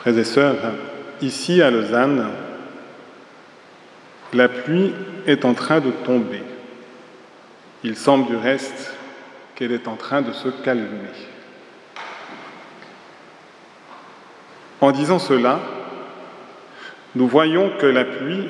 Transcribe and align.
Frères 0.00 0.16
et 0.16 0.24
sœurs, 0.24 0.56
ici 1.20 1.60
à 1.60 1.70
Lausanne, 1.70 2.26
la 4.32 4.48
pluie 4.48 4.94
est 5.26 5.44
en 5.44 5.52
train 5.52 5.80
de 5.80 5.90
tomber. 5.90 6.42
Il 7.84 7.96
semble 7.96 8.26
du 8.26 8.36
reste 8.36 8.94
qu'elle 9.54 9.72
est 9.72 9.86
en 9.86 9.96
train 9.96 10.22
de 10.22 10.32
se 10.32 10.48
calmer. 10.48 10.86
En 14.80 14.90
disant 14.90 15.18
cela, 15.18 15.60
nous 17.14 17.28
voyons 17.28 17.70
que 17.78 17.84
la 17.84 18.06
pluie 18.06 18.48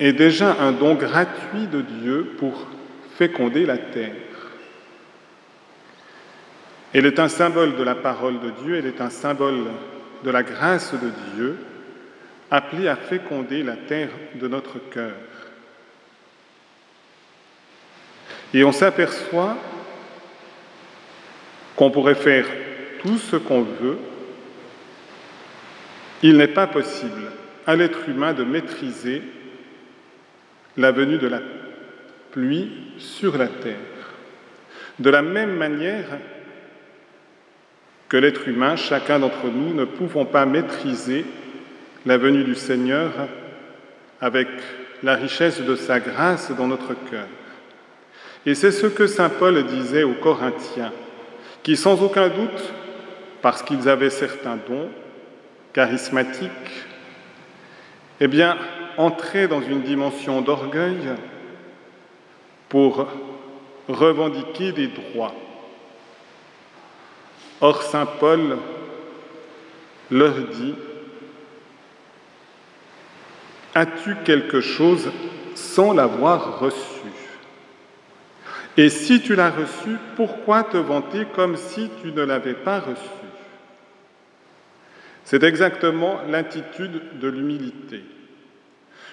est 0.00 0.14
déjà 0.14 0.56
un 0.60 0.72
don 0.72 0.94
gratuit 0.94 1.66
de 1.66 1.82
Dieu 1.82 2.36
pour 2.38 2.68
féconder 3.18 3.66
la 3.66 3.76
terre. 3.76 4.14
Elle 6.94 7.04
est 7.04 7.18
un 7.18 7.28
symbole 7.28 7.76
de 7.76 7.82
la 7.82 7.94
parole 7.94 8.40
de 8.40 8.50
Dieu, 8.64 8.76
elle 8.78 8.86
est 8.86 9.02
un 9.02 9.10
symbole 9.10 9.64
de 10.24 10.30
la 10.30 10.42
grâce 10.42 10.92
de 10.94 11.10
Dieu, 11.34 11.56
appelée 12.50 12.88
à 12.88 12.96
féconder 12.96 13.62
la 13.62 13.76
terre 13.76 14.08
de 14.34 14.48
notre 14.48 14.78
cœur. 14.90 15.12
Et 18.52 18.64
on 18.64 18.72
s'aperçoit 18.72 19.56
qu'on 21.76 21.90
pourrait 21.90 22.14
faire 22.14 22.46
tout 23.02 23.18
ce 23.18 23.36
qu'on 23.36 23.62
veut, 23.62 23.98
il 26.22 26.36
n'est 26.36 26.48
pas 26.48 26.66
possible 26.66 27.30
à 27.66 27.76
l'être 27.76 28.08
humain 28.08 28.32
de 28.32 28.44
maîtriser 28.44 29.22
la 30.76 30.90
venue 30.90 31.18
de 31.18 31.26
la 31.26 31.40
pluie 32.30 32.72
sur 32.98 33.36
la 33.36 33.48
terre. 33.48 33.74
De 34.98 35.10
la 35.10 35.22
même 35.22 35.56
manière 35.56 36.06
l'être 38.16 38.48
humain, 38.48 38.76
chacun 38.76 39.18
d'entre 39.18 39.46
nous, 39.46 39.74
ne 39.74 39.84
pouvons 39.84 40.24
pas 40.24 40.46
maîtriser 40.46 41.24
la 42.06 42.18
venue 42.18 42.44
du 42.44 42.54
Seigneur 42.54 43.10
avec 44.20 44.48
la 45.02 45.14
richesse 45.14 45.60
de 45.60 45.76
sa 45.76 46.00
grâce 46.00 46.50
dans 46.52 46.66
notre 46.66 46.94
cœur. 47.10 47.26
Et 48.46 48.54
c'est 48.54 48.72
ce 48.72 48.86
que 48.86 49.06
Saint 49.06 49.30
Paul 49.30 49.64
disait 49.64 50.02
aux 50.02 50.14
Corinthiens, 50.14 50.92
qui 51.62 51.76
sans 51.76 52.02
aucun 52.02 52.28
doute, 52.28 52.72
parce 53.42 53.62
qu'ils 53.62 53.88
avaient 53.88 54.10
certains 54.10 54.58
dons 54.68 54.88
charismatiques, 55.72 56.50
eh 58.20 58.28
bien, 58.28 58.56
entraient 58.96 59.48
dans 59.48 59.60
une 59.60 59.82
dimension 59.82 60.40
d'orgueil 60.40 61.00
pour 62.68 63.06
revendiquer 63.88 64.72
des 64.72 64.86
droits. 64.86 65.34
Or, 67.60 67.82
Saint 67.82 68.06
Paul 68.06 68.58
leur 70.10 70.34
dit, 70.34 70.74
As-tu 73.74 74.16
quelque 74.24 74.60
chose 74.60 75.10
sans 75.54 75.92
l'avoir 75.92 76.60
reçu? 76.60 76.78
Et 78.76 78.88
si 78.88 79.20
tu 79.20 79.34
l'as 79.34 79.50
reçu, 79.50 79.96
pourquoi 80.16 80.64
te 80.64 80.76
vanter 80.76 81.26
comme 81.34 81.56
si 81.56 81.90
tu 82.02 82.12
ne 82.12 82.22
l'avais 82.22 82.54
pas 82.54 82.80
reçu? 82.80 83.00
C'est 85.24 85.42
exactement 85.42 86.20
l'attitude 86.28 87.18
de 87.20 87.28
l'humilité. 87.28 88.02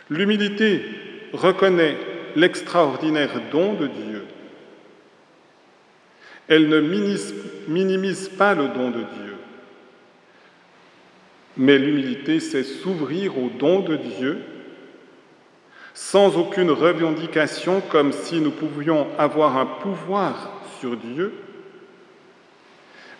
L'humilité 0.10 0.84
reconnaît 1.32 1.98
l'extraordinaire 2.36 3.30
don 3.52 3.74
de 3.74 3.88
Dieu. 3.88 4.26
Elle 6.48 6.68
ne 6.68 6.80
minimise 6.80 7.34
pas 8.38 8.54
le 8.54 8.68
don 8.70 8.90
de 8.90 9.00
Dieu. 9.00 9.36
Mais 11.58 11.78
l'humilité, 11.78 12.40
c'est 12.40 12.64
s'ouvrir 12.64 13.38
au 13.38 13.50
don 13.50 13.82
de 13.82 13.98
Dieu 13.98 14.40
sans 15.94 16.38
aucune 16.38 16.72
revendication 16.72 17.82
comme 17.90 18.14
si 18.14 18.40
nous 18.40 18.52
pouvions 18.52 19.08
avoir 19.18 19.58
un 19.58 19.66
pouvoir 19.66 20.62
sur 20.80 20.96
Dieu, 20.96 21.34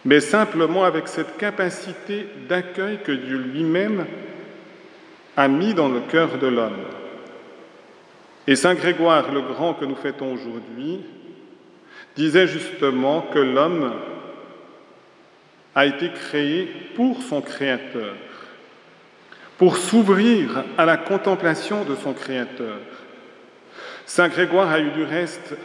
mais 0.06 0.22
simplement 0.22 0.86
avec 0.86 1.08
cette 1.08 1.38
capacité 1.38 2.28
d'accueil 2.48 3.00
que 3.04 3.12
Dieu 3.12 3.38
lui-même 3.38 4.06
a 5.36 5.48
mis 5.48 5.74
dans 5.74 5.90
le 5.90 6.00
cœur 6.00 6.38
de 6.38 6.48
l'homme. 6.48 6.86
Et 8.48 8.56
Saint 8.56 8.74
Grégoire 8.74 9.32
le 9.32 9.42
Grand 9.42 9.74
que 9.74 9.86
nous 9.86 9.96
fêtons 9.96 10.34
aujourd'hui 10.34 11.02
disait 12.16 12.48
justement 12.48 13.22
que 13.34 13.40
l'homme 13.40 13.94
a 15.76 15.86
été 15.86 16.10
créé 16.12 16.66
pour 16.96 17.22
son 17.24 17.42
Créateur, 17.42 18.16
pour 19.58 19.78
s'ouvrir 19.78 20.64
à 20.78 20.86
la 20.86 20.98
contemplation 20.98 21.84
de 21.84 21.96
son 21.96 22.14
Créateur. 22.14 22.78
Saint 24.06 24.28
Grégoire 24.28 24.70
a 24.70 24.80
eu 24.80 24.92
du 24.92 25.04
reste 25.04 25.56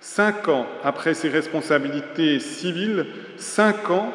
cinq 0.00 0.48
ans 0.48 0.66
après 0.84 1.14
ses 1.14 1.28
responsabilités 1.28 2.40
civiles, 2.40 3.06
cinq 3.36 3.90
ans 3.90 4.12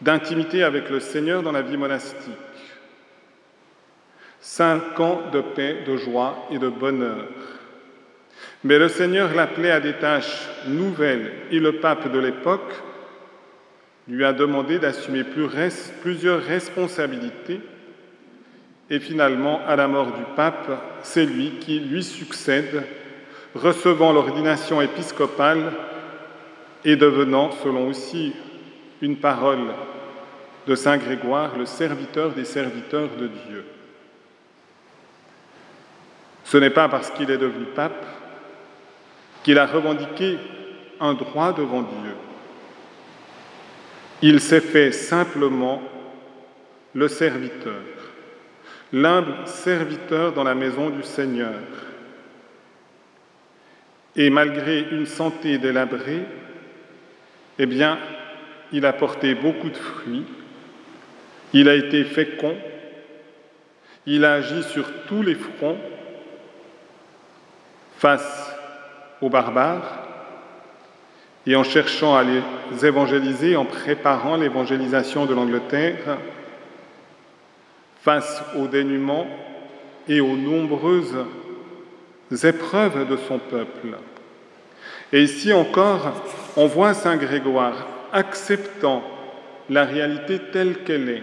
d'intimité 0.00 0.62
avec 0.62 0.90
le 0.90 1.00
Seigneur 1.00 1.42
dans 1.42 1.52
la 1.52 1.62
vie 1.62 1.76
monastique. 1.76 2.32
Cinq 4.40 5.00
ans 5.00 5.22
de 5.32 5.40
paix, 5.40 5.84
de 5.86 5.96
joie 5.96 6.46
et 6.50 6.58
de 6.58 6.68
bonheur. 6.68 7.26
Mais 8.62 8.78
le 8.78 8.88
Seigneur 8.88 9.34
l'appelait 9.34 9.70
à 9.70 9.80
des 9.80 9.94
tâches 9.94 10.48
nouvelles 10.66 11.32
et 11.50 11.58
le 11.58 11.80
pape 11.80 12.12
de 12.12 12.18
l'époque 12.18 12.74
lui 14.08 14.24
a 14.24 14.32
demandé 14.32 14.78
d'assumer 14.78 15.24
plusieurs 15.24 16.42
responsabilités. 16.42 17.60
Et 18.90 19.00
finalement, 19.00 19.60
à 19.66 19.76
la 19.76 19.88
mort 19.88 20.12
du 20.12 20.24
pape, 20.36 20.70
c'est 21.02 21.24
lui 21.24 21.52
qui 21.60 21.80
lui 21.80 22.02
succède, 22.02 22.84
recevant 23.54 24.12
l'ordination 24.12 24.82
épiscopale 24.82 25.72
et 26.84 26.96
devenant, 26.96 27.50
selon 27.62 27.88
aussi 27.88 28.34
une 29.00 29.16
parole 29.16 29.72
de 30.66 30.74
Saint 30.74 30.98
Grégoire, 30.98 31.56
le 31.56 31.66
serviteur 31.66 32.32
des 32.32 32.44
serviteurs 32.44 33.08
de 33.18 33.28
Dieu. 33.48 33.64
Ce 36.44 36.58
n'est 36.58 36.70
pas 36.70 36.88
parce 36.88 37.10
qu'il 37.10 37.30
est 37.30 37.38
devenu 37.38 37.64
pape 37.64 38.04
qu'il 39.42 39.58
a 39.58 39.66
revendiqué 39.66 40.38
un 41.00 41.14
droit 41.14 41.52
devant 41.52 41.82
Dieu. 41.82 42.14
Il 44.22 44.40
s'est 44.40 44.60
fait 44.60 44.92
simplement 44.92 45.82
le 46.94 47.08
serviteur, 47.08 47.82
l'humble 48.92 49.46
serviteur 49.46 50.32
dans 50.32 50.44
la 50.44 50.54
maison 50.54 50.90
du 50.90 51.02
Seigneur. 51.02 51.60
Et 54.16 54.30
malgré 54.30 54.80
une 54.92 55.06
santé 55.06 55.58
délabrée, 55.58 56.22
eh 57.58 57.66
bien, 57.66 57.98
il 58.72 58.86
a 58.86 58.92
porté 58.92 59.34
beaucoup 59.34 59.70
de 59.70 59.76
fruits, 59.76 60.24
il 61.52 61.68
a 61.68 61.74
été 61.74 62.04
fécond, 62.04 62.56
il 64.06 64.24
a 64.24 64.34
agi 64.34 64.62
sur 64.62 64.86
tous 65.06 65.22
les 65.22 65.34
fronts 65.34 65.78
face 67.98 68.54
aux 69.20 69.30
barbares 69.30 70.03
et 71.46 71.56
en 71.56 71.64
cherchant 71.64 72.16
à 72.16 72.24
les 72.24 72.86
évangéliser, 72.86 73.56
en 73.56 73.64
préparant 73.64 74.36
l'évangélisation 74.36 75.26
de 75.26 75.34
l'Angleterre 75.34 76.18
face 78.02 78.42
au 78.56 78.66
dénuement 78.66 79.26
et 80.08 80.20
aux 80.20 80.36
nombreuses 80.36 81.16
épreuves 82.42 83.08
de 83.08 83.16
son 83.16 83.38
peuple. 83.38 83.96
Et 85.12 85.22
ici 85.22 85.52
encore, 85.52 86.12
on 86.56 86.66
voit 86.66 86.94
Saint 86.94 87.16
Grégoire 87.16 87.86
acceptant 88.12 89.02
la 89.70 89.84
réalité 89.84 90.38
telle 90.52 90.82
qu'elle 90.84 91.08
est. 91.08 91.22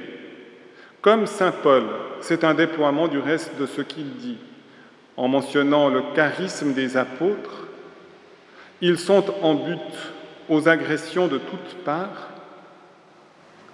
Comme 1.02 1.26
Saint 1.26 1.52
Paul, 1.52 1.84
c'est 2.20 2.44
un 2.44 2.54
déploiement 2.54 3.08
du 3.08 3.20
reste 3.20 3.58
de 3.60 3.66
ce 3.66 3.82
qu'il 3.82 4.16
dit 4.18 4.38
en 5.18 5.28
mentionnant 5.28 5.90
le 5.90 6.02
charisme 6.16 6.74
des 6.74 6.98
apôtres, 6.98 7.68
ils 8.82 8.98
sont 8.98 9.24
en 9.42 9.54
but 9.54 9.80
aux 10.50 10.68
agressions 10.68 11.28
de 11.28 11.38
toutes 11.38 11.84
parts, 11.84 12.30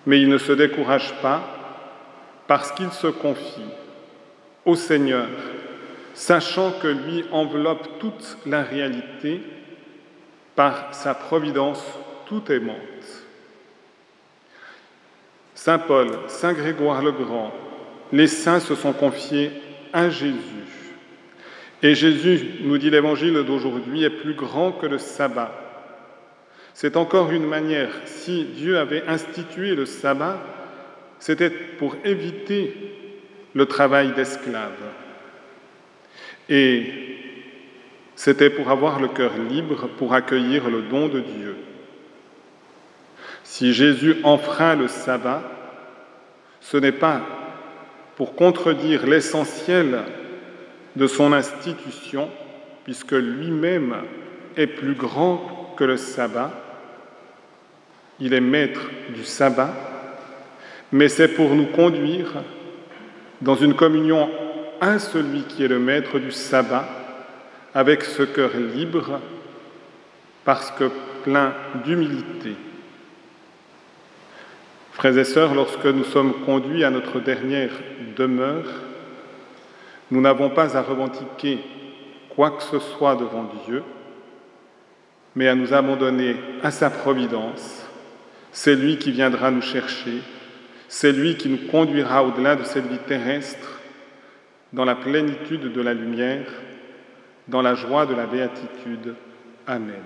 mais 0.06 0.22
ils 0.22 0.30
ne 0.30 0.38
se 0.38 0.52
découragent 0.52 1.16
pas 1.22 1.42
parce 2.46 2.72
qu'ils 2.72 2.92
se 2.92 3.08
confient 3.08 3.74
au 4.66 4.76
Seigneur, 4.76 5.28
sachant 6.14 6.72
que 6.72 6.88
lui 6.88 7.26
enveloppe 7.32 8.00
toute 8.00 8.38
la 8.46 8.64
réalité 8.64 9.42
par 10.56 10.94
sa 10.94 11.14
providence 11.14 11.84
tout 12.26 12.52
aimante. 12.52 12.76
Saint 15.56 15.80
Paul, 15.80 16.08
Saint 16.28 16.54
Grégoire 16.54 17.02
le 17.02 17.12
Grand, 17.12 17.54
les 18.12 18.28
saints 18.28 18.60
se 18.60 18.76
sont 18.76 18.94
confiés 18.94 19.52
à 19.94 20.10
Jésus 20.10 20.87
et 21.84 21.96
Jésus, 21.96 22.40
nous 22.62 22.78
dit 22.78 22.90
l'évangile 22.90 23.44
d'aujourd'hui, 23.44 24.04
est 24.04 24.10
plus 24.10 24.34
grand 24.34 24.72
que 24.72 24.88
le 24.88 24.98
sabbat. 24.98 25.54
C'est 26.74 26.98
encore 26.98 27.32
une 27.32 27.46
manière, 27.46 27.90
si 28.06 28.46
Dieu 28.46 28.78
avait 28.78 29.08
institué 29.08 29.76
le 29.76 29.86
sabbat, 29.86 30.40
c'était 31.20 31.50
pour 31.50 31.96
éviter 32.06 32.76
le 33.54 33.66
travail 33.66 34.14
d'esclave. 34.14 34.72
Et 36.50 36.86
c'était 38.16 38.50
pour 38.50 38.70
avoir 38.70 39.00
le 39.00 39.08
cœur 39.08 39.38
libre, 39.38 39.88
pour 39.98 40.14
accueillir 40.14 40.70
le 40.70 40.84
don 40.84 41.08
de 41.08 41.20
Dieu. 41.20 41.56
Si 43.44 43.74
Jésus 43.74 44.18
enfreint 44.24 44.76
le 44.76 44.88
sabbat, 44.88 45.44
ce 46.60 46.78
n'est 46.78 46.92
pas 46.92 47.22
pour 48.16 48.36
contredire 48.36 49.06
l'essentiel 49.06 50.00
de 50.98 51.06
son 51.06 51.32
institution, 51.32 52.30
puisque 52.84 53.12
lui-même 53.12 53.96
est 54.56 54.68
plus 54.68 54.96
grand 54.96 55.76
que 55.78 55.84
le 55.84 55.96
sabbat, 55.96 56.52
il 58.20 58.34
est 58.34 58.42
maître 58.42 58.82
du 59.14 59.24
sabbat, 59.24 59.74
mais 60.92 61.08
c'est 61.08 61.28
pour 61.28 61.54
nous 61.54 61.68
conduire 61.68 62.34
dans 63.42 63.56
une 63.56 63.76
communion 63.76 64.28
à 64.82 64.98
celui 64.98 65.44
qui 65.44 65.64
est 65.64 65.68
le 65.68 65.80
maître 65.80 66.18
du 66.18 66.32
sabbat, 66.32 66.88
avec 67.76 68.04
ce 68.04 68.24
cœur 68.24 68.52
libre, 68.58 69.20
parce 70.44 70.72
que 70.72 70.90
plein 71.24 71.54
d'humilité. 71.86 72.56
Frères 74.94 75.18
et 75.18 75.26
sœurs, 75.26 75.54
lorsque 75.54 75.86
nous 75.86 76.06
sommes 76.06 76.34
conduits 76.44 76.84
à 76.84 76.90
notre 76.90 77.20
dernière 77.20 77.70
demeure, 78.16 78.66
nous 80.12 80.22
n'avons 80.22 80.50
pas 80.50 80.78
à 80.78 80.82
revendiquer 80.82 81.60
quoi 82.30 82.52
que 82.52 82.64
ce 82.64 82.80
soit 82.80 83.16
devant 83.16 83.50
Dieu, 83.66 83.84
mais 85.36 85.48
à 85.48 85.56
nous 85.56 85.74
abandonner 85.74 86.36
à 86.64 86.72
sa 86.72 86.90
providence. 86.90 87.86
C'est 88.52 88.76
lui 88.76 88.98
qui 88.98 89.12
viendra 89.12 89.52
nous 89.52 89.62
chercher, 89.62 90.22
c'est 90.88 91.12
lui 91.12 91.36
qui 91.36 91.50
nous 91.50 91.70
conduira 91.70 92.24
au-delà 92.24 92.56
de 92.56 92.64
cette 92.64 92.88
vie 92.88 93.00
terrestre, 93.08 93.80
dans 94.74 94.86
la 94.86 94.96
plénitude 94.96 95.72
de 95.72 95.82
la 95.82 95.94
lumière, 95.94 96.48
dans 97.48 97.62
la 97.62 97.76
joie 97.76 98.06
de 98.06 98.16
la 98.16 98.26
béatitude. 98.26 99.16
Amen. 99.66 100.04